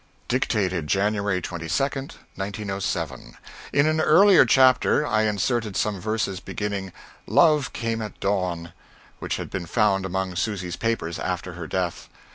[0.27, 1.67] [Dictated January 22,
[2.33, 3.37] 1907.]
[3.71, 6.91] In an earlier chapter I inserted some verses beginning
[7.27, 8.73] "Love Came at Dawn"
[9.19, 12.09] which had been found among Susy's papers after her death.